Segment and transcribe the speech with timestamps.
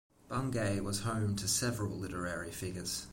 [0.29, 3.05] Bungay was home to several literary figures.